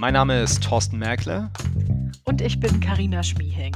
[0.00, 1.50] Mein Name ist Thorsten Merkle.
[2.22, 3.74] Und ich bin Karina Schmieheng.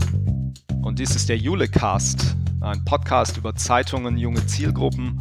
[0.81, 5.21] Und dies ist der Julecast, ein Podcast über Zeitungen, junge Zielgruppen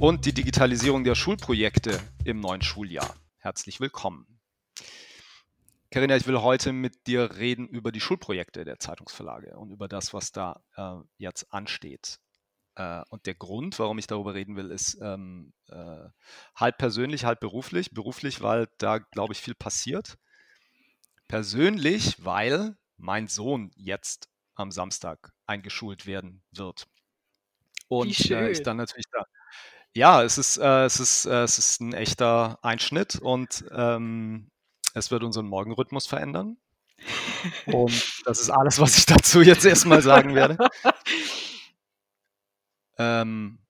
[0.00, 3.14] und die Digitalisierung der Schulprojekte im neuen Schuljahr.
[3.36, 4.40] Herzlich willkommen.
[5.92, 10.12] Karina, ich will heute mit dir reden über die Schulprojekte der Zeitungsverlage und über das,
[10.12, 12.18] was da äh, jetzt ansteht.
[12.74, 16.08] Äh, und der Grund, warum ich darüber reden will, ist ähm, äh,
[16.56, 17.92] halb persönlich, halb beruflich.
[17.92, 20.18] Beruflich, weil da, glaube ich, viel passiert.
[21.30, 26.88] Persönlich, weil mein Sohn jetzt am Samstag eingeschult werden wird.
[27.86, 29.24] Und äh, ich dann natürlich da.
[29.94, 34.50] Ja, es ist, äh, es, ist, äh, es ist ein echter Einschnitt und ähm,
[34.94, 36.56] es wird unseren Morgenrhythmus verändern.
[37.66, 40.58] Und das ist alles, was ich dazu jetzt erstmal sagen werde.
[42.98, 43.60] Ähm,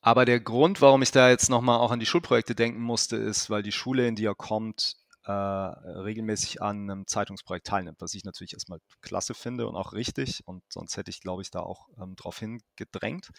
[0.00, 3.48] aber der Grund, warum ich da jetzt nochmal auch an die Schulprojekte denken musste, ist,
[3.48, 4.96] weil die Schule, in die er kommt,
[5.26, 10.42] äh, regelmäßig an einem Zeitungsprojekt teilnimmt, was ich natürlich erstmal klasse finde und auch richtig.
[10.46, 13.30] Und sonst hätte ich, glaube ich, da auch ähm, drauf hingedrängt.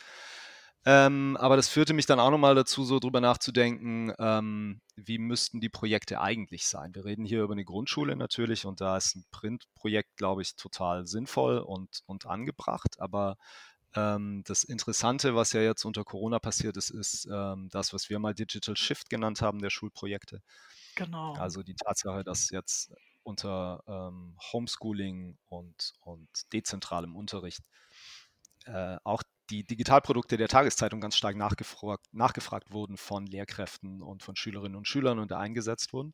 [0.86, 5.60] Ähm, aber das führte mich dann auch nochmal dazu, so drüber nachzudenken, ähm, wie müssten
[5.60, 6.96] die Projekte eigentlich sein.
[6.96, 11.06] Wir reden hier über eine Grundschule natürlich und da ist ein Printprojekt, glaube ich, total
[11.06, 13.00] sinnvoll und, und angebracht.
[13.00, 13.36] Aber
[13.96, 18.20] ähm, das Interessante, was ja jetzt unter Corona passiert ist, ist ähm, das, was wir
[18.20, 20.42] mal Digital Shift genannt haben, der Schulprojekte.
[20.98, 21.34] Genau.
[21.34, 22.92] Also die Tatsache, dass jetzt
[23.24, 27.62] unter ähm, Homeschooling und, und dezentralem Unterricht
[28.66, 34.36] äh, auch die Digitalprodukte der Tageszeitung ganz stark nachgefragt, nachgefragt wurden von Lehrkräften und von
[34.36, 36.14] Schülerinnen und Schülern und da eingesetzt wurden.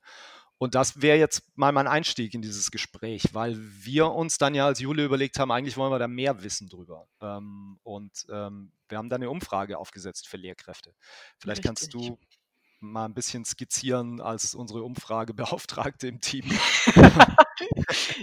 [0.59, 4.66] Und das wäre jetzt mal mein Einstieg in dieses Gespräch, weil wir uns dann ja
[4.66, 7.08] als Jule überlegt haben, eigentlich wollen wir da mehr wissen drüber.
[7.22, 10.94] Ähm, und ähm, wir haben da eine Umfrage aufgesetzt für Lehrkräfte.
[11.39, 11.92] Vielleicht Richtig.
[11.92, 12.17] kannst du
[12.83, 16.45] mal ein bisschen skizzieren als unsere Umfragebeauftragte im Team.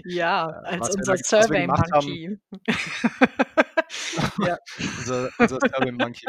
[0.04, 2.38] ja, als unser Survey Monkey.
[4.47, 4.59] ja.
[4.78, 6.26] unser, unser Survey Monkey,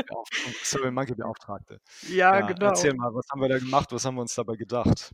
[0.64, 1.80] Survey Monkey Beauftragte.
[2.10, 2.68] Ja, ja, genau.
[2.68, 3.92] Erzähl mal, was haben wir da gemacht?
[3.92, 5.12] Was haben wir uns dabei gedacht?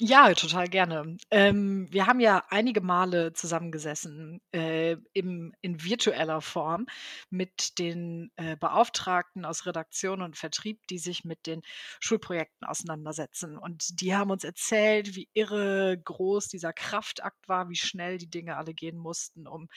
[0.00, 1.16] Ja, total gerne.
[1.30, 6.86] Ähm, wir haben ja einige Male zusammengesessen, äh, im in virtueller Form
[7.28, 11.60] mit den, äh, Beauftragten aus Redaktion und Vertrieb, die sich mit den
[12.00, 13.58] Schulprojekten auseinandersetzen.
[13.58, 18.56] Und die haben uns erzählt, wie irre groß dieser Kraftakt war, wie schnell die Dinge
[18.56, 19.68] alle gehen mussten, um,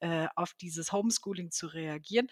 [0.00, 2.28] äh, auf dieses Homeschooling zu reagieren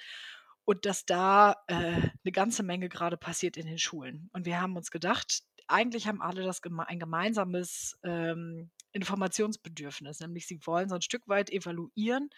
[0.65, 4.29] und dass da, äh, 'ne ganze Menge gerade passiert in den Schulen.
[4.33, 10.47] Und wir haben uns gedacht eigentlich haben alle das geme ein gemeinsames ähm, Informationsbedürfnis, nämlich
[10.47, 12.31] sie wollen so ein Stück weit evaluieren,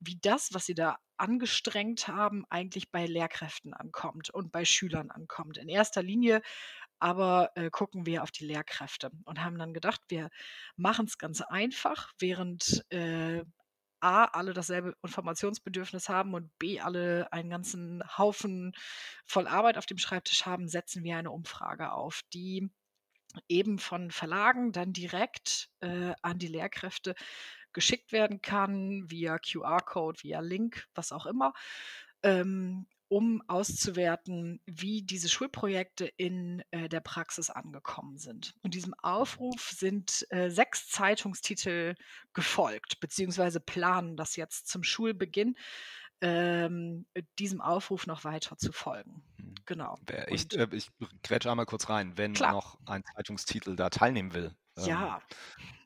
[0.00, 5.56] wie das, was sie da angestrengt haben, eigentlich bei Lehrkräften ankommt und bei Schülern ankommt.
[5.56, 6.42] In erster Linie
[6.98, 10.30] aber äh, gucken wir auf die Lehrkräfte und haben dann gedacht, wir
[10.76, 13.44] machen es ganz einfach, während äh,
[14.04, 18.72] A, alle dasselbe Informationsbedürfnis haben und B, alle einen ganzen Haufen
[19.24, 22.70] voll Arbeit auf dem Schreibtisch haben, setzen wir eine Umfrage auf, die
[23.48, 27.14] eben von Verlagen dann direkt äh, an die Lehrkräfte
[27.72, 31.54] geschickt werden kann, via QR-Code, via Link, was auch immer.
[32.22, 38.56] Ähm, um auszuwerten, wie diese Schulprojekte in äh, der Praxis angekommen sind.
[38.62, 41.94] Und diesem Aufruf sind äh, sechs Zeitungstitel
[42.32, 45.54] gefolgt, beziehungsweise planen das jetzt zum Schulbeginn,
[46.22, 47.06] ähm,
[47.38, 49.22] diesem Aufruf noch weiter zu folgen.
[49.38, 49.54] Hm.
[49.64, 49.96] Genau.
[50.26, 50.90] Ich, äh, ich
[51.22, 52.50] quetsche einmal kurz rein, wenn klar.
[52.50, 54.56] noch ein Zeitungstitel da teilnehmen will.
[54.78, 55.22] Ähm, ja.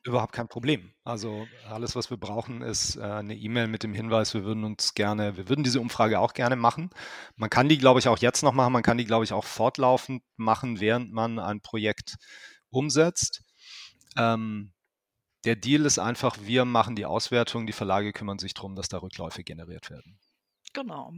[0.03, 0.93] Überhaupt kein Problem.
[1.03, 4.93] Also alles, was wir brauchen, ist äh, eine E-Mail mit dem Hinweis, wir würden uns
[4.93, 6.89] gerne, wir würden diese Umfrage auch gerne machen.
[7.35, 8.73] Man kann die, glaube ich, auch jetzt noch machen.
[8.73, 12.15] Man kann die, glaube ich, auch fortlaufend machen, während man ein Projekt
[12.69, 13.43] umsetzt.
[14.17, 14.73] Ähm,
[15.45, 18.97] der Deal ist einfach, wir machen die Auswertung, die Verlage kümmern sich darum, dass da
[18.97, 20.19] Rückläufe generiert werden.
[20.73, 21.13] Genau.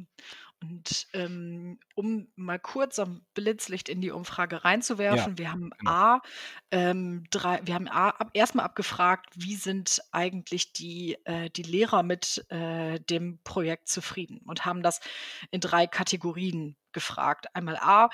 [0.62, 5.92] Und ähm, um mal kurz ein Blitzlicht in die Umfrage reinzuwerfen, wir haben genau.
[5.92, 6.22] A,
[6.70, 12.04] ähm, drei, wir haben A ab, erstmal abgefragt, wie sind eigentlich die, äh, die Lehrer
[12.04, 15.02] mit äh, dem Projekt zufrieden und haben das
[15.50, 17.48] in drei Kategorien gefragt.
[17.56, 18.10] Einmal A,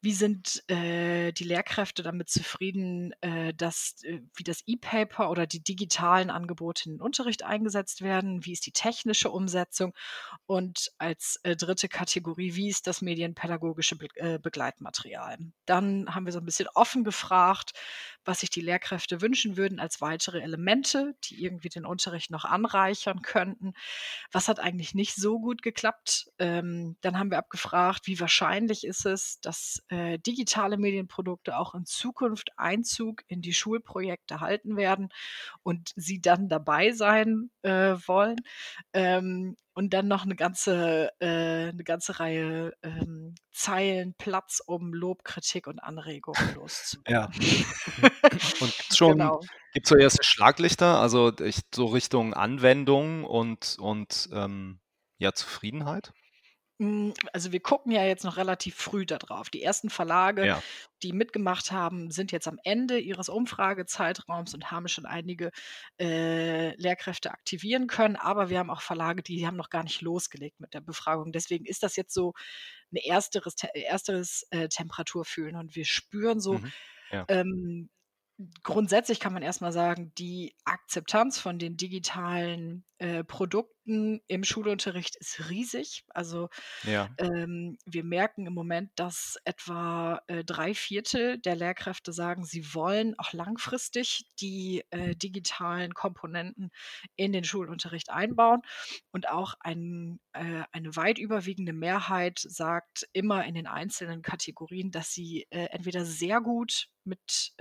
[0.00, 5.62] wie sind äh, die Lehrkräfte damit zufrieden, äh, dass äh, wie das E-Paper oder die
[5.62, 8.44] digitalen Angebote in den Unterricht eingesetzt werden?
[8.44, 9.94] Wie ist die technische Umsetzung?
[10.46, 15.38] Und als äh, dritte Kategorie, wie ist das medienpädagogische Be äh, Begleitmaterial?
[15.66, 17.72] Dann haben wir so ein bisschen offen gefragt,
[18.24, 23.22] was sich die Lehrkräfte wünschen würden als weitere Elemente, die irgendwie den Unterricht noch anreichern
[23.22, 23.72] könnten.
[24.32, 26.30] Was hat eigentlich nicht so gut geklappt?
[26.38, 31.86] Ähm, dann haben wir abgefragt, wie wahrscheinlich ist es, dass äh, digitale Medienprodukte auch in
[31.86, 35.08] Zukunft Einzug in die Schulprojekte halten werden
[35.62, 38.38] und sie dann dabei sein äh, wollen.
[38.92, 45.24] Ähm, und dann noch eine ganze, äh, 'ne ganze Reihe ähm, Zeilen Platz, um Lob,
[45.24, 46.50] Kritik und Anregungen
[47.06, 47.28] Ja.
[47.30, 47.36] loszuwerden.
[48.60, 49.48] Und gibt's schon Genau.
[49.72, 54.80] gibt's so erste Schlaglichter, also ich so Richtung Anwendung und und, ähm,
[55.18, 56.12] ja, Zufriedenheit?
[56.80, 59.50] Hm, also wir gucken ja jetzt noch relativ früh da drauf.
[59.50, 60.62] Die ersten Verlage, Ja.
[61.02, 65.50] die mitgemacht haben, sind jetzt am Ende ihres Umfragezeitraums und haben schon einige,
[66.00, 68.14] äh, Lehrkräfte aktivieren können.
[68.14, 71.32] Aber wir haben auch Verlage, die haben noch gar nicht losgelegt mit der Befragung.
[71.32, 72.34] Deswegen ist das jetzt so
[72.92, 76.72] 'ne ersteres Te ersteres, äh, Temperaturfühlen und wir spüren so, Mhm.
[77.10, 77.28] Ja.
[77.28, 77.90] ähm
[78.64, 83.77] grundsätzlich kann man erst mal sagen, die Akzeptanz von den digitalen, äh, Produkten
[84.26, 86.04] im Schulunterricht ist riesig.
[86.08, 86.48] Also,
[86.82, 87.18] Ja.
[87.18, 93.32] ähm, wir merken im Moment, dass etwa, äh, 3/4 der Lehrkräfte sagen, sie wollen auch
[93.32, 96.70] langfristig die, äh, digitalen Komponenten
[97.16, 98.62] in den Schulunterricht einbauen.
[99.12, 105.12] Und auch ein äh, eine weit überwiegende Mehrheit sagt immer in den einzelnen Kategorien, dass
[105.12, 107.54] sie, äh, entweder sehr gut mit,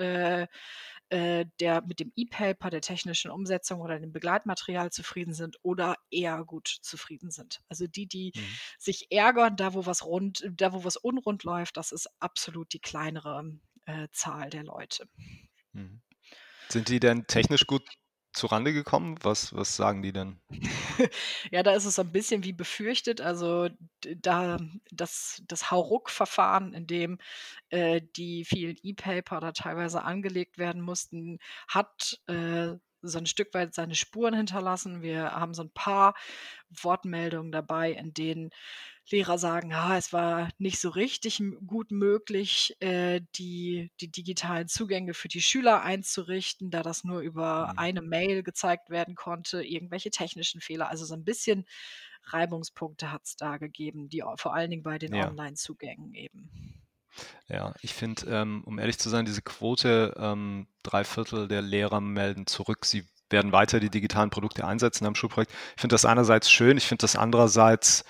[1.09, 6.44] äh, der mit dem E-Paper, der technischen Umsetzung oder dem Begleitmaterial zufrieden sind oder eher
[6.45, 7.62] gut zufrieden sind.
[7.69, 8.42] Also die, die Mhm.
[8.77, 12.80] sich ärgern, da wo was rund da wo was unrund läuft, das ist absolut die
[12.80, 15.07] kleinere, äh, Zahl der Leute.
[15.74, 16.01] Mhm.
[16.69, 17.83] Sind die denn technisch gut
[18.38, 19.16] zurande gekommen?
[19.24, 20.39] Was was sagen die denn?
[21.51, 23.22] Ja, da ist es so 'n bisschen wie befürchtet.
[23.22, 23.69] Also,
[24.01, 24.57] da
[24.92, 27.18] das das Hauruck-Verfahren, in dem,
[27.69, 33.74] äh, die vielen E-Paper da teilweise angelegt werden mussten, hat, äh, so 'n Stück weit
[33.75, 35.01] seine Spuren hinterlassen.
[35.01, 36.16] Wir haben so 'n paar
[36.69, 38.50] Wortmeldungen dabei, in denen
[39.12, 45.13] Lehrer sagen: „Ah, es war nicht so richtig gut möglich, äh, die die digitalen Zugänge
[45.13, 47.80] für die Schüler einzurichten, da das nur über Mhm.
[47.80, 51.65] eine Mail gezeigt werden konnte, irgendwelche technischen Fehler.“ Also, so 'n bisschen
[52.24, 55.38] Reibungspunkte hat's da gegeben, die vor allen Dingen bei den Ja.
[55.38, 56.51] Onlinezugängen eben.
[57.50, 62.45] Ja, ich finde, ähm, um ehrlich zu sein, diese Quote, ähm, 3/4 der Lehrer melden
[62.45, 65.51] zurück, sie werden weiter die digitalen Produkte einsetzen am Schulprojekt.
[65.75, 68.04] Ich finde das einerseits schön, ich finde das andererseits,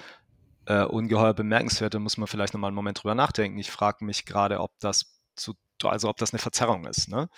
[0.68, 1.96] äh, ungeheuer bemerkenswert.
[1.96, 3.60] Da muss man vielleicht noch mal 'n Moment drüber nachdenken.
[3.60, 5.56] Ich frage mich grade, ob das zu
[5.86, 7.30] also, ob das 'ne Verzerrung ist, ne?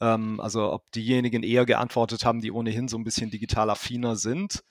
[0.00, 4.62] Ähm, also, ob diejenigen eher geantwortet haben, die ohnehin so 'n bisschen digital affiner sind,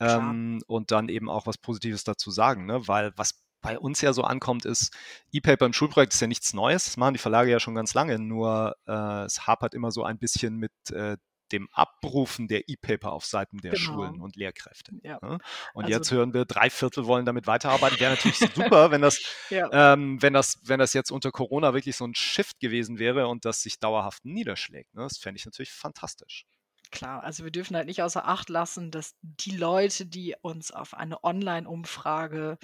[0.00, 2.88] ähm, und dann eben auch was Positives dazu sagen, ne?
[2.88, 4.94] Weil was bei uns ja so ankommt, ist,
[5.32, 6.84] E-Paper im Schulprojekt ist ja nichts Neues.
[6.86, 10.18] Das machen die Verlage ja schon ganz lange, nur, äh, es hapert immer so ein
[10.18, 11.16] bisschen mit, äh,
[11.52, 14.14] dem Abrufen der E-Paper auf Seiten der Genau.
[14.14, 15.20] Schulen und Lehrkräfte, Ja.
[15.20, 15.38] ne?
[15.72, 18.00] Und Also jetzt hören wir, 3/4 wollen damit weiterarbeiten.
[18.00, 19.20] Wäre natürlich super, wenn das
[19.50, 19.70] Ja.
[19.72, 23.44] ähm, wenn das wenn das jetzt unter Corona wirklich so 'n Shift gewesen wäre und
[23.44, 25.02] das sich dauerhaft niederschlägt, ne?
[25.02, 26.44] Das fände ich natürlich fantastisch.
[26.92, 30.92] Klar, also wir dürfen halt nicht außer Acht lassen, dass die Leute, die uns auf
[30.94, 32.58] eine Online-Umfrage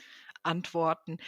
[0.47, 1.19] antworten,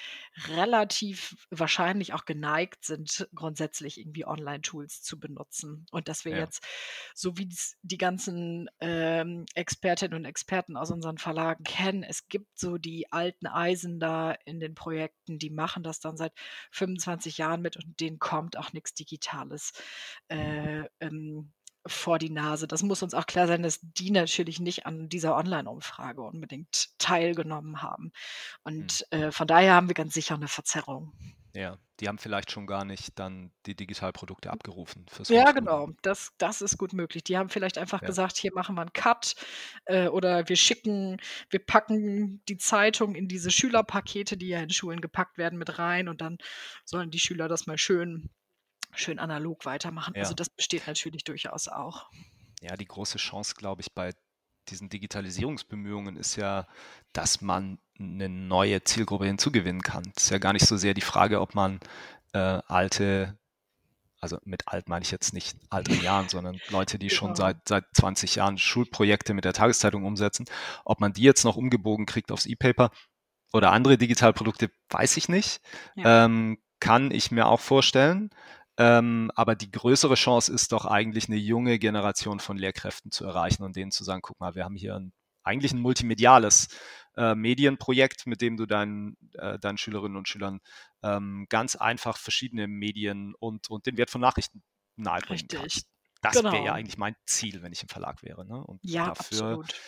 [0.47, 5.87] relativ wahrscheinlich auch geneigt sind, grundsätzlich irgendwie Online-Tools zu benutzen.
[5.91, 6.35] Und dass wir Ja.
[6.35, 6.65] jetzt,
[7.15, 12.59] so wie es die ganzen, ähm, Expertinnen und Experten aus unseren Verlagen kennen, es gibt
[12.59, 16.33] so die alten Eisen da in den Projekten, die machen das dann seit
[16.73, 19.73] 25 Jahren mit und denen kommt auch nix Digitales,
[20.29, 21.53] äh, ähm,
[21.89, 22.69] vor die Nase.
[22.69, 27.83] Das muss uns auch klar sein, dass die natürlich nicht an dieser Online-Umfrage unbedingt teilgenommen
[27.83, 28.13] haben.
[28.77, 28.99] Mhm.
[28.99, 31.15] Und, äh, von daher haben wir ganz sicher 'ne Verzerrung.
[31.55, 35.91] Ja, die haben vielleicht schon gar nicht dann die Digitalprodukte abgerufen fürs Ja, genau.
[36.01, 37.23] Das das ist gut möglich.
[37.25, 38.05] Die haben vielleicht einfach Ja.
[38.05, 39.35] gesagt: „Hier machen wir 'n Cut,
[39.85, 41.19] äh, oder wir schicken
[41.51, 46.09] wir packen die Zeitung in diese Schülerpakete, die ja in Schulen gepackt werden, mit rein
[46.09, 46.39] und dann
[46.87, 48.31] sollen die Schüler das mal schön
[48.95, 50.37] schön analog weitermachen.“ Also, Ja.
[50.37, 52.09] das besteht natürlich durchaus auch.
[52.61, 54.13] Ja, die große Chance, glaube ich, bei
[54.69, 56.67] diesen Digitalisierungsbemühungen ist ja,
[57.13, 60.13] dass man 'ne neue Zielgruppe hinzugewinnen kann.
[60.17, 61.81] Ist ja gar nicht so sehr die Frage, ob man,
[62.33, 63.39] äh, alte
[64.21, 67.37] also, mit alt meine ich jetzt nicht alt in Jahren, sondern Leute, die schon Genau.
[67.37, 70.47] seit seit 20 Jahren Schulprojekte mit der Tageszeitung umsetzen.
[70.85, 72.91] Ob man die jetzt noch umgebogen kriegt aufs E-Paper
[73.53, 75.61] oder andere Digitalprodukte, weiß ich nicht.
[75.95, 76.25] Ja.
[76.25, 78.31] Ähm, kann ich mir auch vorstellen.
[78.79, 83.65] Ähm, aber die größere Chance ist doch eigentlich 'ne junge Generation von Lehrkräften zu erreichen
[83.65, 86.69] und denen zu sagen: „Guck mal, wir haben hier 'n eigentlich 'n multimediales,
[87.17, 90.61] äh, Medienprojekt, mit dem du deinen äh, deinen Schülerinnen und Schülern,
[91.03, 94.63] ähm, ganz einfach verschiedene Medien und und den Wert von Nachrichten
[94.97, 95.51] nahebringen Richtig.
[95.51, 95.89] kannst.“
[96.23, 96.75] Das wäre ja Genau.
[96.75, 98.63] eigentlich mein Ziel, wenn ich im Verlag wäre, ne?
[98.65, 99.83] Und Ja, dafür absolut.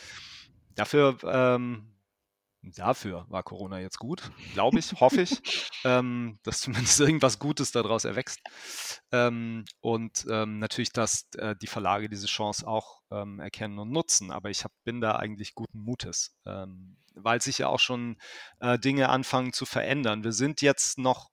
[0.76, 1.99] dafür, ähm
[2.62, 5.40] Dafür war Corona jetzt gut, glaube ich, hoffe ich,
[5.84, 8.40] ähm, dass zumindest irgendwas Gutes daraus erwächst.
[9.12, 14.30] Ähm, und ähm, natürlich, dass äh, die Verlage diese Chance auch ähm, erkennen und nutzen.
[14.30, 18.18] Aber ich hab, bin da eigentlich guten Mutes, ähm, weil sich ja auch schon
[18.60, 20.22] äh, Dinge anfangen zu verändern.
[20.22, 21.29] Wir sind jetzt noch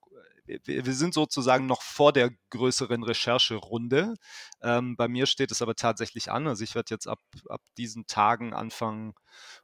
[0.64, 4.14] wir sind sozusagen noch vor der größeren Rechercherunde.
[4.62, 6.46] Ähm, bei mir steht es aber tatsächlich an.
[6.46, 9.14] Also ich werde jetzt ab, ab diesen Tagen anfangen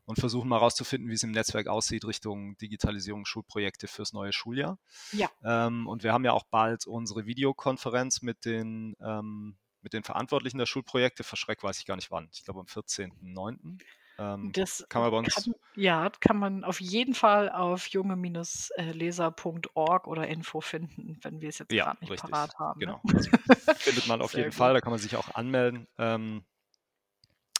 [0.04, 4.78] und versuchen mal herauszufinden, wie es im Netzwerk aussieht Richtung Digitalisierung Schulprojekte fürs neue Schuljahr.
[5.12, 5.28] Ja.
[5.42, 10.58] Ähm, und wir haben ja auch bald unsere Videokonferenz mit den ähm, mit den Verantwortlichen
[10.58, 11.24] der Schulprojekte.
[11.24, 12.28] Verschreck weiß ich gar nicht wann.
[12.32, 13.78] Ich glaube am 14.09.
[14.18, 15.34] Ähm, das kann man bei uns.
[15.34, 21.58] Kann, ja, kann man auf jeden Fall auf junge-leser.org oder Info finden, wenn wir es
[21.58, 22.30] jetzt ja, gerade nicht richtig.
[22.30, 22.78] parat haben.
[22.80, 22.86] Ne?
[22.86, 23.00] Genau.
[23.04, 23.22] Ne?
[23.76, 24.54] Findet man auf jeden gut.
[24.54, 25.88] Fall, da kann man sich auch anmelden.
[25.98, 26.44] Ähm,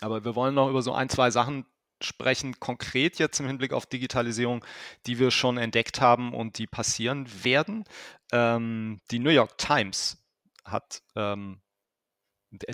[0.01, 1.65] aber wir wollen noch über so ein, zwei Sachen
[2.01, 4.65] sprechen, konkret jetzt im Hinblick auf Digitalisierung,
[5.07, 7.85] die wir schon entdeckt haben und die passieren werden.
[8.33, 10.23] Ähm, die New York Times
[10.65, 11.61] hat ähm,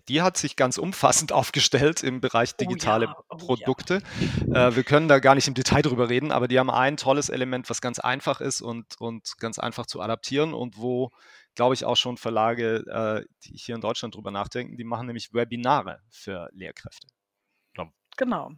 [0.09, 4.03] die hat sich ganz umfassend aufgestellt im Bereich digitale oh ja, oh Produkte.
[4.47, 4.69] Ja.
[4.69, 7.29] Äh, wir können da gar nicht im Detail drüber reden, aber die haben ein tolles
[7.29, 11.11] Element, was ganz einfach ist und, und ganz einfach zu adaptieren und wo,
[11.55, 15.33] glaube ich, auch schon Verlage, äh, die hier in Deutschland drüber nachdenken, die machen nämlich
[15.33, 17.09] Webinare für Lehrkräfte.
[18.17, 18.53] Genau.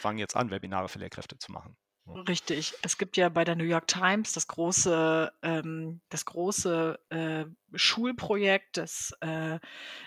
[0.00, 1.76] Fangen jetzt an, Webinare für Lehrkräfte zu machen.
[2.06, 2.74] Richtig.
[2.82, 8.76] Es gibt ja bei der New York Times das große, ähm, das große äh, Schulprojekt,
[8.76, 9.58] das, äh,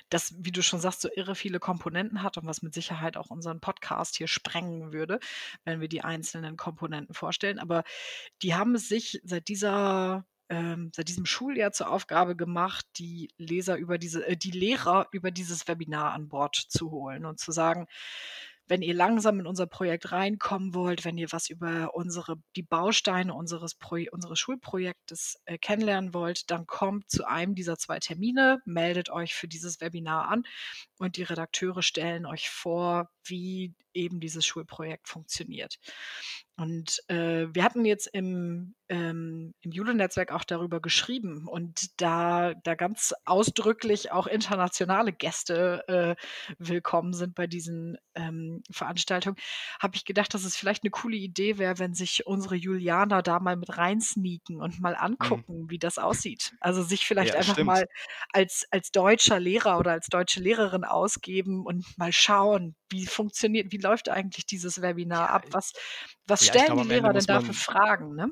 [0.09, 3.31] das, wie du schon sagst, so irre viele Komponenten hat und was mit Sicherheit auch
[3.31, 5.19] unseren Podcast hier sprengen würde,
[5.65, 7.57] wenn wir die einzelnen Komponenten vorstellen.
[7.57, 7.83] Aber
[8.43, 13.75] die haben es sich seit dieser ähm, seit diesem Schuljahr zur Aufgabe gemacht, die Leser
[13.75, 17.87] über diese, äh, die Lehrer über dieses Webinar an Bord zu holen und zu sagen,
[18.67, 23.33] wenn ihr langsam in unser Projekt reinkommen wollt, wenn ihr was über unsere, die Bausteine
[23.33, 29.09] unseres, Pro, unseres Schulprojektes äh, kennenlernen wollt, dann kommt zu einem dieser zwei Termine, meldet
[29.09, 30.43] euch für dieses Webinar an
[30.97, 35.77] und die Redakteure stellen euch vor, wie eben dieses Schulprojekt funktioniert.
[36.59, 42.73] Und äh, wir hatten jetzt im, ähm, im Jule-Netzwerk auch darüber geschrieben und da, da
[42.73, 46.15] ganz ausdrücklich auch internationale Gäste äh,
[46.57, 49.37] willkommen sind bei diesen ähm, Veranstaltungen,
[49.79, 53.39] habe ich gedacht, dass es vielleicht eine coole Idee wäre, wenn sich unsere Julianer da
[53.39, 54.99] mal mit reinsneaken und mal mhm.
[54.99, 55.69] angucken, mhm.
[55.69, 56.55] wie das aussieht.
[56.59, 57.67] Also sich vielleicht ja, einfach stimmt.
[57.67, 57.85] mal
[58.33, 63.77] als, als deutscher Lehrer oder als deutsche Lehrerin ausgeben und mal schauen, wie funktioniert, wie
[63.87, 65.45] läuft eigentlich dieses Webinar ab?
[65.51, 65.73] Was,
[66.25, 68.15] was ja, stellen glaube, die Lehrer denn da für Fragen?
[68.15, 68.31] Ne?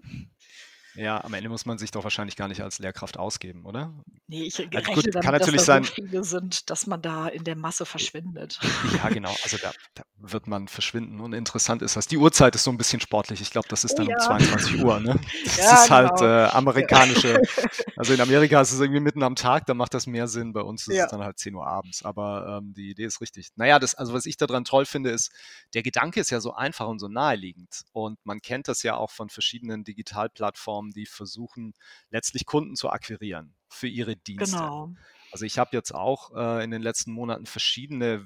[0.96, 3.94] Ja, am Ende muss man sich doch wahrscheinlich gar nicht als Lehrkraft ausgeben, oder?
[4.28, 6.88] Nee, ich rechne also gut, damit, kann natürlich dass da sein, so viele sind, dass
[6.88, 8.60] man da in der Masse verschwindet.
[8.98, 9.36] Ja, genau.
[9.44, 11.20] Also da, da, wird man verschwinden.
[11.20, 12.08] Und interessant ist das.
[12.08, 13.42] Die Uhrzeit ist so ein bisschen sportlich.
[13.42, 14.18] Ich glaube, das ist oh dann oh, ja.
[14.18, 15.00] um 22 Uhr.
[15.00, 15.20] Ne?
[15.46, 16.26] Das ja, ist halt genau.
[16.26, 17.42] äh, amerikanische.
[17.98, 20.52] Also in Amerika ist es irgendwie mitten am Tag, da macht das mehr Sinn.
[20.52, 21.06] Bei uns ist ja.
[21.06, 22.04] es dann halt 10 Uhr abends.
[22.04, 23.52] Aber ähm, die Idee ist richtig.
[23.56, 25.32] Naja, das, also was ich daran toll finde, ist,
[25.74, 27.84] der Gedanke ist ja so einfach und so naheliegend.
[27.94, 31.74] Und man kennt das ja auch von verschiedenen Digitalplattformen Plattformen, die versuchen,
[32.10, 34.58] letztlich Kunden zu akquirieren für ihre Dienste.
[34.58, 34.94] Genau.
[35.32, 38.26] Also ich habe jetzt auch äh, in den letzten Monaten verschiedene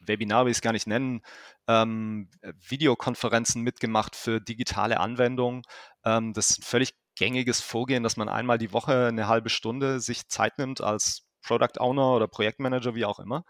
[0.00, 1.22] Webinare, will ich es gar nicht nennen,
[1.66, 2.30] ähm,
[2.68, 5.62] Videokonferenzen mitgemacht für digitale Anwendungen.
[6.04, 10.00] Ähm, das ist ein völlig gängiges Vorgehen, dass man einmal die Woche eine halbe Stunde
[10.00, 13.44] sich Zeit nimmt als Product Owner oder Projektmanager, wie auch immer,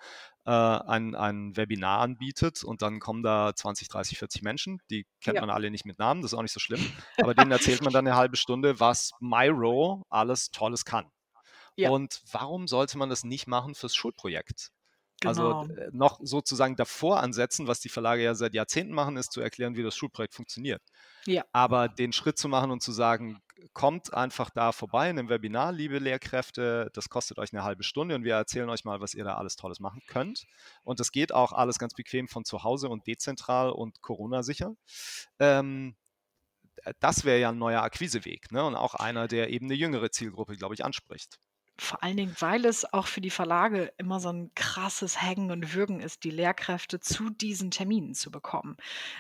[0.46, 5.34] äh, ein, ein Webinar anbietet und dann kommen da 20, 30, 40 Menschen, die kennt
[5.34, 5.40] ja.
[5.40, 6.80] man alle nicht mit Namen, das ist auch nicht so schlimm,
[7.18, 11.10] aber denen erzählt man dann eine halbe Stunde, was Myro alles Tolles kann.
[11.74, 11.90] Ja.
[11.90, 14.70] Und warum sollte man das nicht machen fürs Schulprojekt?
[15.24, 15.60] Also, genau.
[15.60, 19.74] Also noch sozusagen davor ansetzen, was die Verlage ja seit Jahrzehnten machen, ist zu erklären,
[19.76, 20.82] wie das Schulprojekt funktioniert.
[21.26, 21.44] Ja.
[21.52, 23.40] Aber den Schritt zu machen und zu sagen,
[23.72, 28.14] kommt einfach da vorbei in einem Webinar, liebe Lehrkräfte, das kostet euch eine halbe Stunde
[28.14, 30.46] und wir erzählen euch mal, was ihr da alles Tolles machen könnt.
[30.84, 34.74] Und das geht auch alles ganz bequem von zu Hause und dezentral und Corona-sicher.
[35.38, 35.96] Ähm,
[37.00, 38.64] das wäre ja ein neuer Akquiseweg ne?
[38.64, 41.38] und auch einer, der eben eine jüngere Zielgruppe, glaube ich, anspricht.
[41.80, 45.74] Vor allen Dingen, weil es auch für die Verlage immer so ein krasses Hängen und
[45.74, 48.76] Würgen ist, die Lehrkräfte zu diesen Terminen zu bekommen.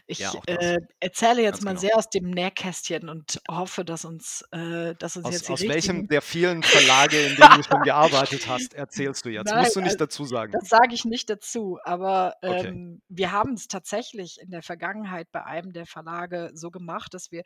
[0.06, 1.80] Ich Ja, äh, erzähle jetzt Ganz mal genau.
[1.80, 6.08] sehr aus dem Nähkästchen und hoffe, dass uns, äh, dass uns Aus, jetzt aus welchem
[6.08, 9.54] der vielen Verlage, in denen du schon gearbeitet hast, erzählst du jetzt?
[9.54, 10.60] Nein, Musst du nicht also dazu sagen.
[10.60, 12.70] das sage ich nicht dazu, aber Okay.
[12.70, 17.30] ähm, wir haben es tatsächlich in der Vergangenheit bei einem der Verlage so gemacht, dass
[17.30, 17.42] wir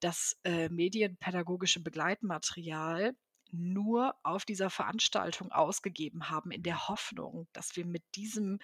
[0.00, 3.12] das äh, medienpädagogische Begleitmaterial
[3.52, 8.58] nur auf dieser Veranstaltung ausgegeben haben, in der Hoffnung, dass wir mit diesem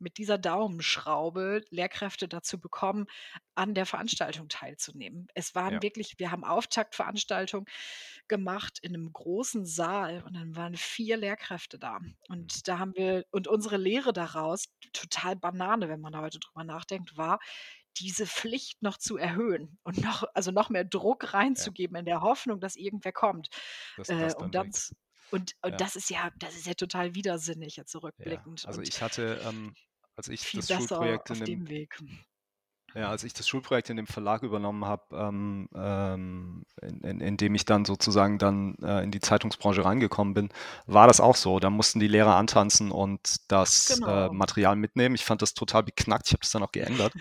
[0.00, 3.06] mit dieser Daumenschraube Lehrkräfte dazu bekommen,
[3.56, 5.26] an der Veranstaltung teilzunehmen.
[5.34, 5.82] Es waren Ja.
[5.82, 7.66] wirklich wir haben Auftaktveranstaltung
[8.28, 11.98] gemacht in 'nem großen Saal und dann waren 4 Lehrkräfte da.
[12.00, 12.14] Mhm.
[12.28, 16.64] Und da haben wir und unsere Lehre daraus, total Banane, wenn man da heute drüber
[16.64, 17.38] nachdenkt, war,
[18.00, 21.72] diese Pflicht noch zu erhöhen und noch also noch mehr Druck Ja.
[21.72, 23.48] reinzugeben in der Hoffnung, dass irgendwer kommt.
[24.06, 24.72] Äh, das dann und dann bringt.
[24.72, 24.94] z
[25.30, 25.82] und und Ja.
[25.82, 29.40] das ist ja das ist ja total widersinnig jetzt Ja, zurückblickend also und ich hatte,
[29.44, 29.76] ähm,
[30.16, 31.98] als ich viel das Schulprojekt auf in dem dem Weg.
[32.94, 37.36] Ja, als ich das Schulprojekt in dem Verlag übernommen habe, ähm, ähm, in in in
[37.36, 40.48] dem ich dann sozusagen dann, äh, in die Zeitungsbranche reingekommen bin,
[40.86, 41.60] war das auch so.
[41.60, 44.32] Da mussten die Lehrer antanzen und das, äh, Genau.
[44.32, 45.14] Material mitnehmen.
[45.14, 46.26] Ich fand das total beknackt.
[46.28, 47.12] Ich habe das dann auch geändert,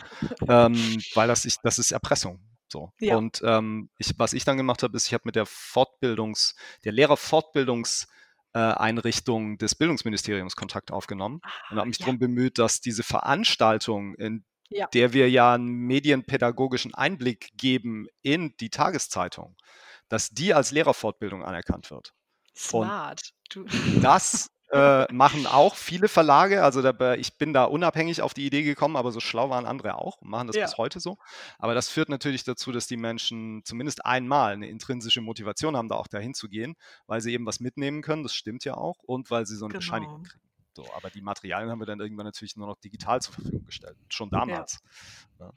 [0.48, 0.76] ähm,
[1.16, 2.40] weil das ich das ist Erpressung,
[2.72, 2.92] so.
[3.00, 3.18] Ja.
[3.18, 6.56] Und, ähm, ich was ich dann gemacht habe, ist, ich habe mit der Fortbildungs
[6.86, 8.08] der Lehrerfortbildungs
[8.54, 12.06] äh, Einrichtung des Bildungsministeriums Kontakt aufgenommen und Ah, habe mich ja.
[12.06, 14.90] drum bemüht, dass diese Veranstaltung, in Ja.
[14.94, 19.58] der wir ja 'n medienpädagogischen Einblick geben in die Tageszeitung,
[20.10, 22.14] dass die als Lehrerfortbildung anerkannt wird.
[22.56, 23.34] Smart.
[24.02, 26.64] Das, äh, machen auch viele Verlage.
[26.64, 29.66] Also, da bei ich bin da unabhängig auf die Idee gekommen, aber so schlau waren
[29.66, 30.78] andere auch und machen das Ja.
[30.78, 31.18] bis heute so.
[31.58, 35.96] Aber das führt natürlich dazu, dass die Menschen zumindest einmal 'ne intrinsische Motivation haben, da
[35.96, 36.76] auch dahin zu gehen,
[37.08, 39.76] weil sie eben was mitnehmen können, das stimmt ja auch, und weil sie so 'ne
[39.76, 40.24] Bescheinigung Genau.
[40.24, 40.47] kriegen.
[40.78, 43.98] So, aber die Materialien haben wir dann irgendwann natürlich nur noch digital zur Verfügung gestellt,
[44.10, 44.68] schon Ja.
[44.70, 44.80] damals,
[45.40, 45.52] ne?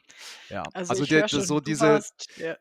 [0.51, 2.57] Ja, Also, also der schon, so diese warst ja,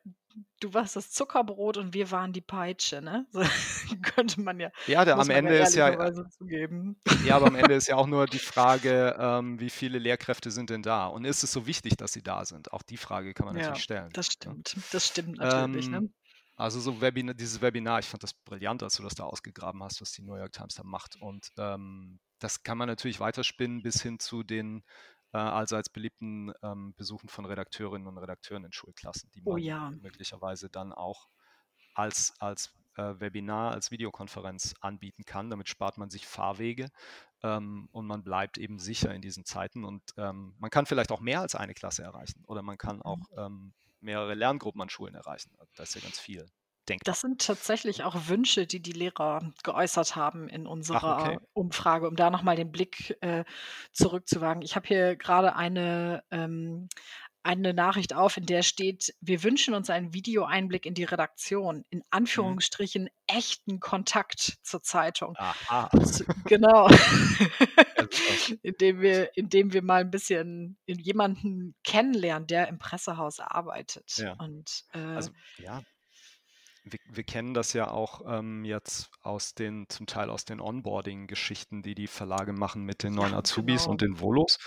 [0.60, 3.28] du warst das Zuckerbrot und wir waren die Peitsche, ne?
[3.34, 5.96] So könnte man ja Ja, der am man ja Ende ist ja
[6.30, 7.02] zugeben.
[7.22, 10.70] ja, aber am Ende ist ja auch nur die Frage, ähm, wie viele Lehrkräfte sind
[10.70, 11.08] denn da?
[11.08, 12.72] Und ist es so wichtig, dass sie da sind?
[12.74, 14.58] Auch die Frage kann man Ja, natürlich stellen, das ne?
[14.58, 14.78] stimmt.
[14.92, 16.02] Das stimmt natürlich, ne?
[16.02, 16.14] Ähm,
[16.56, 20.02] also so Webina dieses Webinar, ich fand das brillant, dass du das da ausgegraben hast,
[20.02, 21.16] was die New York Times da macht.
[21.18, 24.84] Und, ähm, das kann man natürlich weiterspinnen bis hin zu den,
[25.34, 29.94] äh, allseits beliebten, ähm, Besuchen von Redakteurinnen und Redakteuren in Schulklassen, die Oh man ja.
[30.00, 31.28] möglicherweise dann auch
[31.94, 35.50] als als, äh, Webinar, als Videokonferenz anbieten kann.
[35.50, 36.90] Damit spart man sich Fahrwege,
[37.44, 39.84] ähm, und man bleibt eben sicher in diesen Zeiten.
[39.86, 43.20] Und, ähm, man kann vielleicht auch mehr als eine Klasse erreichen oder man kann auch,
[43.20, 43.38] Mhm.
[43.38, 45.52] ähm, mehrere Lerngruppen an Schulen erreichen.
[45.60, 46.50] Also, da ist ja ganz viel
[46.90, 47.06] denkbar.
[47.06, 51.40] Das sind tatsächlich auch Wünsche, die die Lehrer geäußert haben in Ach, unserer okay.
[51.54, 53.46] Umfrage, um da noch mal den Blick, äh,
[53.94, 54.62] zurückzuwagen.
[54.64, 56.90] Ich habe hier grade eine ähm,
[57.42, 62.04] eine Nachricht auf, in der steht: „Wir wünschen uns einen Videoeinblick in die Redaktion, in
[62.36, 62.60] Mhm.
[62.70, 65.90] Anführungsstrichen echten Kontakt zur Zeitung.“ Aha.
[66.02, 66.90] Z genau.
[68.64, 74.38] Indem wir indem wir mal 'n bisschen jemanden kennenlernen, der im Pressehaus arbeitet Ja.
[74.38, 75.84] und, äh Also, ja.
[76.92, 81.82] Wir wir kennen das ja auch, ähm, jetzt aus den zum Teil aus den Onboarding-Geschichten,
[81.82, 83.92] die die Verlage machen mit den neuen Azubis genau.
[83.92, 84.60] und den Volos.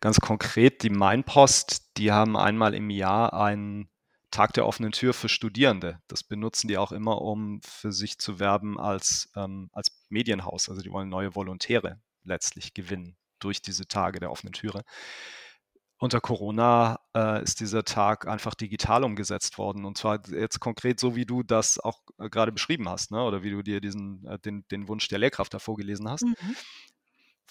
[0.00, 3.90] Ganz konkret, die Mainpost, die haben einmal im Jahr einen
[4.30, 6.00] Tag der offenen Tür für Studierende.
[6.06, 10.68] Das benutzen die auch immer, um für sich zu werben als ähm, als Medienhaus.
[10.68, 14.84] Also, die wollen neue Volontäre letztlich gewinnen durch diese Tage der offenen Türe.
[16.00, 21.16] Unter Corona, äh, ist dieser Tag einfach digital umgesetzt worden und zwar jetzt konkret so,
[21.16, 24.38] wie du das auch, äh, grade beschrieben hast, ne, oder wie du dir diesen äh,
[24.38, 26.22] den den Wunsch der Lehrkraft da vorgelesen hast.
[26.22, 26.58] Mhm.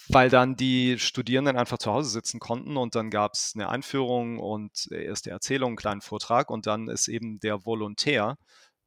[0.09, 4.87] Weil dann die Studierenden einfach zu Hause sitzen konnten und dann gab's 'ne Einführung und
[4.91, 8.37] erste Erzählung, 'n kleinen Vortrag und dann ist eben der Volontär,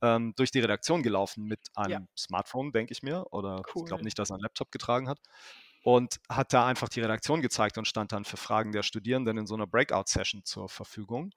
[0.03, 2.01] ähm, durch die Redaktion gelaufen mit Ja.
[2.01, 4.05] einem Smartphone, denke ich mir, oder ich glaube Cool.
[4.05, 5.19] nicht, dass er 'n Laptop getragen hat
[5.85, 9.47] und hat da einfach die Redaktion gezeigt und stand dann für Fragen der Studierenden in
[9.47, 11.33] so 'ner Breakout-Session zur Verfügung.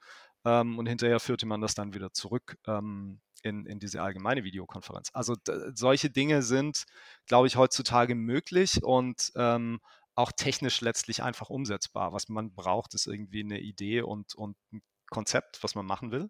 [0.45, 5.09] Ähm, und hinterher führte man das dann wieder zurück, ähm, in in diese allgemeine Videokonferenz.
[5.13, 5.35] Also,
[5.75, 6.85] solche Dinge sind,
[7.27, 9.79] glaube ich, heutzutage möglich und, ähm,
[10.15, 12.13] auch technisch letztlich einfach umsetzbar.
[12.13, 16.29] Was man braucht, ist irgendwie 'ne Idee und und 'n Konzept, was man machen will.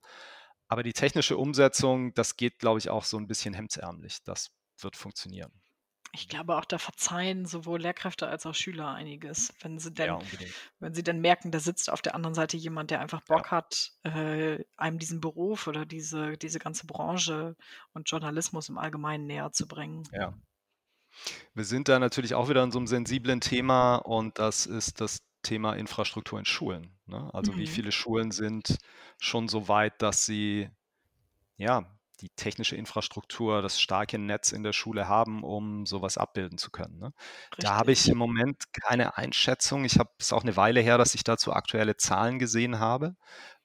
[0.70, 4.24] Aber die technische Umsetzung, das geht, glaube ich, auch so 'n bisschen hemdsärmlich.
[4.26, 5.63] Das wird funktionieren.
[6.16, 10.18] Ich glaube auch, da verzeihen sowohl Lehrkräfte als auch Schüler einiges, wenn sie Ja, denn
[10.18, 10.64] unbedingt.
[10.80, 13.44] wenn sie dann merken, da sitzt auf der anderen Seite jemand, der einfach Ja.
[13.44, 17.56] Bock hat, äh, einem diesen Beruf oder diese diese ganze Branche
[17.94, 20.08] und Journalismus im Allgemeinen näherzubringen.
[20.12, 20.34] Ja.
[21.56, 25.20] Wir sind da natürlich auch wieder in so 'nem sensiblen Thema und das ist das
[25.44, 27.30] Thema Infrastruktur in Schulen, ne?
[27.32, 27.68] Also, wie Mhm.
[27.68, 28.78] viele Schulen sind
[29.20, 30.70] schon so weit, dass sie,
[31.58, 36.58] ja, die technische Infrastruktur, das starke Netz in der Schule haben, um so was abbilden
[36.58, 37.14] zu können, ne?
[37.60, 39.86] Da habe ich im Moment keine Einschätzung.
[39.86, 43.16] Ich habe ist auch 'ne Weile her, dass ich dazu aktuelle Zahlen gesehen habe.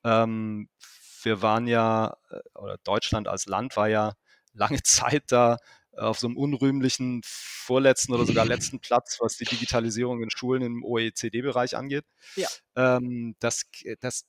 [0.04, 0.68] Ähm,
[1.22, 4.14] wir waren ja äh, oder Deutschland als Land war ja
[4.54, 5.58] lange Zeit da,
[5.96, 10.84] auf so einem unrühmlichen vorletzten oder sogar letzten Platz, was die Digitalisierung in Schulen im
[10.84, 12.04] OECD-Bereich angeht.
[12.36, 12.48] Ja.
[12.76, 13.64] Ähm, das,
[14.00, 14.26] das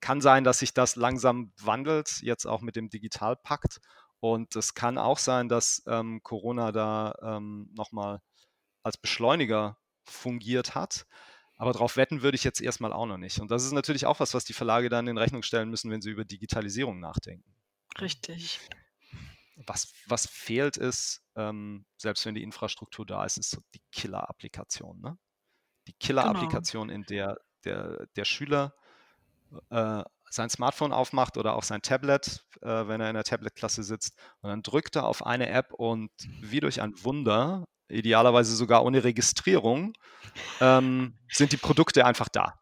[0.00, 3.80] kann sein, dass sich das langsam wandelt, jetzt auch mit dem Digitalpakt.
[4.20, 8.20] Und es kann auch sein, dass ähm, Corona da ähm, nochmal
[8.82, 11.06] als Beschleuniger fungiert hat.
[11.56, 13.40] Aber darauf wetten würde ich jetzt erstmal auch noch nicht.
[13.40, 16.00] Und das ist natürlich auch was, was die Verlage dann in Rechnung stellen müssen, wenn
[16.00, 17.52] sie über Digitalisierung nachdenken.
[18.00, 18.60] Richtig.
[19.66, 25.00] Was, was fehlt ist, ähm, selbst wenn die Infrastruktur da ist, ist so die Killer-Applikation.
[25.00, 25.18] Ne?
[25.88, 27.00] Die Killer-Applikation, genau.
[27.00, 28.74] in der der, der Schüler
[29.70, 34.16] äh, sein Smartphone aufmacht oder auch sein Tablet, äh, wenn er in der Tablet-Klasse sitzt.
[34.40, 39.04] Und dann drückt er auf eine App und wie durch ein Wunder, idealerweise sogar ohne
[39.04, 39.94] Registrierung,
[40.60, 42.54] ähm, sind die Produkte einfach da.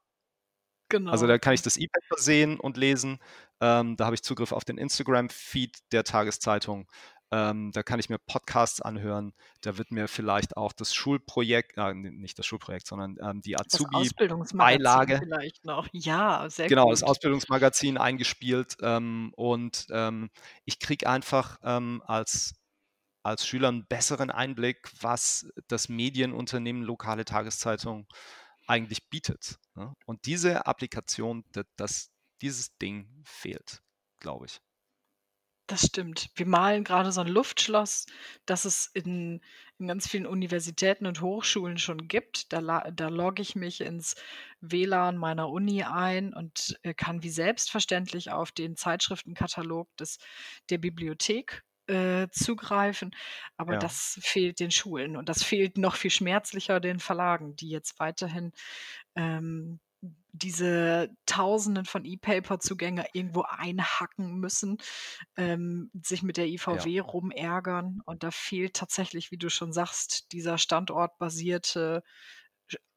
[0.88, 1.10] Genau.
[1.10, 3.18] Also da kann ich das E-Paper sehen und lesen.
[3.60, 6.86] Ähm, da habe ich Zugriff auf den Instagram-Feed der Tageszeitung.
[7.32, 9.32] Ähm, da kann ich mir Podcasts anhören.
[9.60, 15.18] Da wird mir vielleicht auch das Schulprojekt, äh, nicht das Schulprojekt, sondern ähm, die Azubi-Beilage.
[15.22, 15.88] vielleicht noch.
[15.92, 16.92] Ja, sehr Genau, gut.
[16.92, 18.76] das Ausbildungsmagazin eingespielt.
[18.80, 20.30] Ähm, und ähm,
[20.64, 22.54] ich kriege einfach ähm, als,
[23.24, 28.06] als Schüler einen besseren Einblick, was das Medienunternehmen Lokale Tageszeitung
[28.68, 29.58] eigentlich bietet.
[29.74, 29.92] Ne?
[30.06, 32.10] Und diese Applikation, das, das,
[32.40, 33.82] dieses Ding fehlt,
[34.20, 34.60] glaube ich.
[35.68, 36.30] Das stimmt.
[36.36, 38.06] Wir malen gerade so ein Luftschloss,
[38.46, 39.40] das es in
[39.78, 42.52] in ganz vielen Universitäten und Hochschulen schon gibt.
[42.52, 44.14] Da da logge ich mich ins
[44.60, 50.18] WLAN meiner Uni ein und, äh, kann wie selbstverständlich auf den Zeitschriftenkatalog des
[50.70, 53.10] der Bibliothek, äh, zugreifen.
[53.56, 53.76] Aber Ja.
[53.76, 58.52] das fehlt den Schulen und das fehlt noch viel schmerzlicher den Verlagen, die jetzt weiterhin,
[59.16, 59.80] ähm
[60.32, 64.78] diese Tausenden von E-Paper-Zugänge irgendwo einhacken müssen,
[65.36, 67.02] ähm, sich mit der IVW ja.
[67.02, 68.00] rumärgern.
[68.04, 72.02] Und da fehlt tatsächlich, wie du schon sagst, dieser standortbasierte,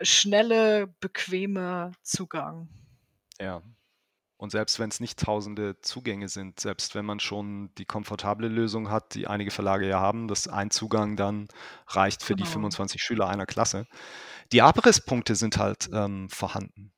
[0.02, 2.70] schnelle, bequeme Zugang.
[3.40, 3.62] Ja.
[4.38, 8.90] Und selbst wenn es nicht tausende Zugänge sind, selbst wenn man schon die komfortable Lösung
[8.90, 11.50] hat, die einige Verlage ja haben, dass ein Zugang dann
[11.88, 12.46] reicht für genau.
[12.46, 13.86] die 25 Schüler einer Klasse.
[14.52, 16.92] Die Abrisspunkte sind halt ähm, vorhanden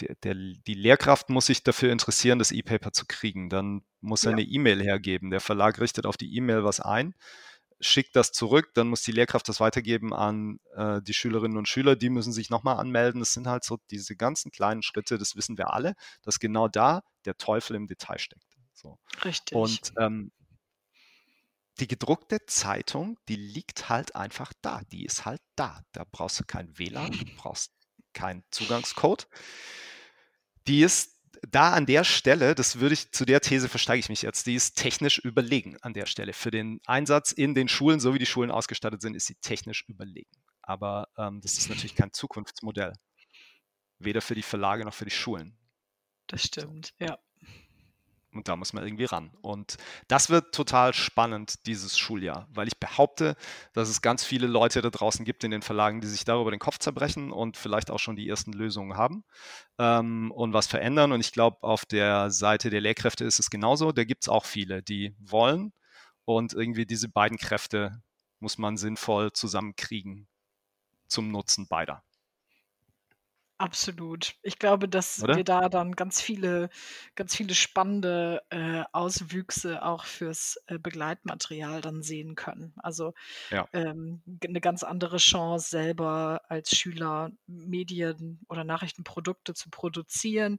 [0.00, 3.48] der, der, die Lehrkraft muss sich dafür interessieren, das E-Paper zu kriegen.
[3.48, 4.36] Dann muss er ja.
[4.36, 5.30] eine E-Mail hergeben.
[5.30, 7.14] Der Verlag richtet auf die E-Mail was ein,
[7.80, 11.96] schickt das zurück, dann muss die Lehrkraft das weitergeben an äh, die Schülerinnen und Schüler.
[11.96, 13.20] Die müssen sich nochmal anmelden.
[13.20, 17.02] Das sind halt so diese ganzen kleinen Schritte, das wissen wir alle, dass genau da
[17.24, 18.56] der Teufel im Detail steckt.
[18.74, 18.98] So.
[19.24, 19.56] Richtig.
[19.56, 20.32] Und ähm,
[21.80, 24.82] die gedruckte Zeitung, die liegt halt einfach da.
[24.92, 25.82] Die ist halt da.
[25.92, 27.72] Da brauchst du kein WLAN, du brauchst
[28.12, 29.28] keinen Zugangscode
[30.68, 34.22] die ist da an der Stelle, das würde ich, zu der These versteige ich mich
[34.22, 36.32] jetzt, die ist technisch überlegen an der Stelle.
[36.32, 39.84] Für den Einsatz in den Schulen, so wie die Schulen ausgestattet sind, ist sie technisch
[39.88, 40.30] überlegen.
[40.62, 42.92] Aber ähm, das ist natürlich kein Zukunftsmodell.
[43.98, 45.56] Weder für die Verlage noch für die Schulen.
[46.26, 47.18] Das stimmt, ja.
[48.38, 49.32] Und da muss man irgendwie ran.
[49.42, 53.34] Und das wird total spannend dieses Schuljahr, weil ich behaupte,
[53.72, 56.60] dass es ganz viele Leute da draußen gibt in den Verlagen, die sich darüber den
[56.60, 59.24] Kopf zerbrechen und vielleicht auch schon die ersten Lösungen haben
[59.80, 61.10] ähm, und was verändern.
[61.10, 63.90] Und ich glaube, auf der Seite der Lehrkräfte ist es genauso.
[63.90, 65.72] Da gibt es auch viele, die wollen.
[66.24, 68.00] Und irgendwie diese beiden Kräfte
[68.38, 70.28] muss man sinnvoll zusammenkriegen
[71.08, 72.04] zum Nutzen beider.
[73.60, 74.36] Absolut.
[74.42, 75.34] Ich glaube, dass Oder?
[75.34, 76.70] wir da dann ganz viele
[77.16, 82.72] ganz viele spannende, äh, Auswüchse auch fürs, äh, Begleitmaterial dann sehen können.
[82.76, 83.14] Also,
[83.50, 83.68] Ja.
[83.72, 90.58] ähm, 'ne ganz andere Chance, selber als Schüler Medien oder Nachrichtenprodukte zu produzieren,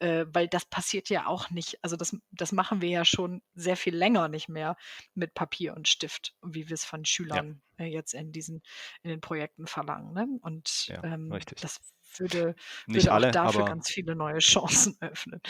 [0.00, 3.76] äh, weil das passiert ja auch nicht also, das das machen wir ja schon sehr
[3.76, 4.76] viel länger nicht mehr
[5.14, 7.44] mit Papier und Stift, wie wir es von Ja.
[7.44, 8.62] Schülern, äh, jetzt in diesen
[9.02, 10.28] in den Projekten verlangen, ne?
[10.42, 11.80] Und, Ja, ähm, das
[12.18, 12.54] würde,
[12.86, 15.40] Nicht würde alle, auch dafür ganz viele neue Chancen öffnen.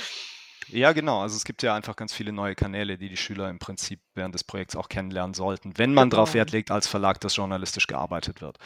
[0.69, 1.23] Ja, genau.
[1.23, 4.35] Also es gibt ja einfach ganz viele neue Kanäle, die die Schüler im Prinzip während
[4.35, 6.41] des Projekts auch kennenlernen sollten, wenn man darauf genau.
[6.41, 8.59] Wert legt als Verlag, dass journalistisch gearbeitet wird.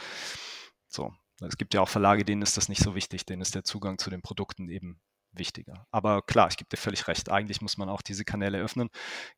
[0.87, 1.13] So.
[1.39, 3.99] Es gibt ja auch Verlage, denen ist das nicht so wichtig, denen ist der Zugang
[3.99, 4.99] zu den Produkten eben
[5.31, 5.85] wichtiger.
[5.91, 7.29] Aber klar, ich gebe dir völlig recht.
[7.29, 8.89] Eigentlich muss man auch diese Kanäle öffnen.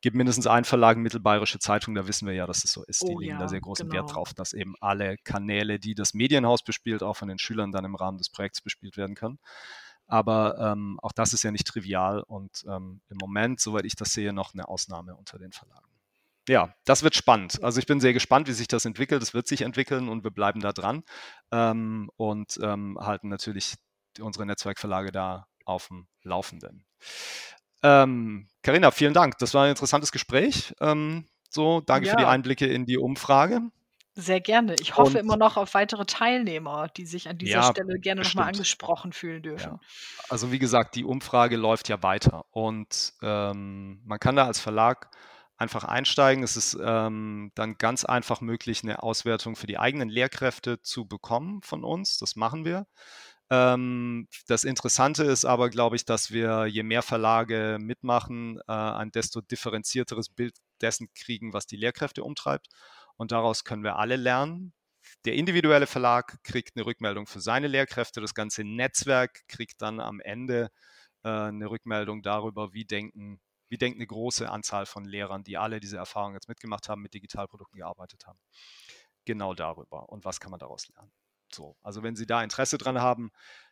[0.02, 3.04] Gibt mindestens einen Verlag, Mittelbayerische Zeitung, da wissen wir ja, dass es so ist.
[3.04, 4.04] Die oh, legen ja, da sehr großen genau.
[4.04, 7.86] Wert drauf, dass eben alle Kanäle, die das Medienhaus bespielt, auch von den Schülern dann
[7.86, 9.39] im Rahmen des Projekts bespielt werden können.
[10.08, 14.12] Aber ähm, auch das ist ja nicht trivial und ähm, im Moment, soweit ich das
[14.12, 15.86] sehe, noch eine Ausnahme unter den Verlagen.
[16.47, 17.62] Ja, das wird spannend.
[17.62, 19.21] Also ich bin sehr gespannt, wie sich das entwickelt.
[19.21, 21.04] Es wird sich entwickeln und wir bleiben da dran
[21.52, 23.75] ähm, und ähm, halten natürlich
[24.19, 26.84] unsere Netzwerkverlage da auf dem Laufenden.
[27.82, 29.38] Carina, ähm, vielen Dank.
[29.38, 30.73] Das war ein interessantes Gespräch.
[30.82, 32.13] Ähm, So, danke ja.
[32.13, 33.62] für die Einblicke in die Umfrage.
[34.13, 34.75] Sehr gerne.
[34.82, 38.21] Ich hoffe und, immer noch auf weitere Teilnehmer, die sich an dieser ja, Stelle gerne
[38.21, 39.73] nochmal angesprochen fühlen dürfen.
[39.73, 39.79] Ja.
[40.29, 45.10] Also wie gesagt, die Umfrage läuft ja weiter und ähm, man kann da als Verlag
[45.58, 46.43] einfach einsteigen.
[46.43, 51.62] Es ist ähm, dann ganz einfach möglich, eine Auswertung für die eigenen Lehrkräfte zu bekommen
[51.63, 52.17] von uns.
[52.17, 52.88] Das machen wir.
[53.52, 59.12] Ähm, das Interessante ist aber, glaube ich, dass wir, je mehr Verlage mitmachen, äh, ein
[59.12, 62.68] desto differenzierteres Bild dessen kriegen, was die Lehrkräfte umtreibt.
[63.18, 64.74] Und daraus können wir alle lernen.
[65.26, 68.22] Der individuelle Verlag kriegt eine Rückmeldung für seine Lehrkräfte.
[68.22, 70.70] Das ganze Netzwerk kriegt dann am Ende
[71.24, 75.80] äh, eine Rückmeldung darüber, wie denken, wie denkt eine große Anzahl von Lehrern, die alle
[75.80, 78.40] diese Erfahrung jetzt mitgemacht haben, mit Digitalprodukten gearbeitet haben.
[79.26, 80.10] Genau darüber.
[80.10, 81.12] Und was kann man daraus lernen?
[81.54, 83.32] So, also wenn Sie da Interesse dran haben,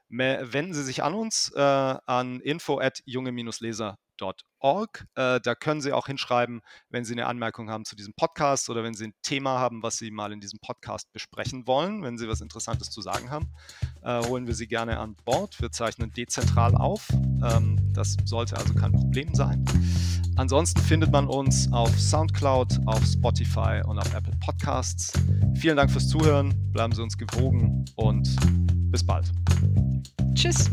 [0.09, 5.07] wenden Sie sich an uns äh, an info at junge-leser www.ecom.org.
[5.15, 8.83] Äh, da können Sie auch hinschreiben, wenn Sie eine Anmerkung haben zu diesem Podcast oder
[8.83, 12.03] wenn Sie ein Thema haben, was Sie mal in diesem Podcast besprechen wollen.
[12.03, 13.47] Wenn Sie was Interessantes zu sagen haben,
[14.03, 15.59] äh, holen wir Sie gerne an Bord.
[15.61, 17.07] Wir zeichnen dezentral auf.
[17.43, 19.63] Ähm, das sollte also kein Problem sein.
[20.37, 25.11] Ansonsten findet man uns auf SoundCloud, auf Spotify und auf Apple Podcasts.
[25.55, 26.53] Vielen Dank fürs Zuhören.
[26.71, 28.29] Bleiben Sie uns gewogen und
[28.91, 29.31] bis bald.
[30.35, 30.69] Tschüss.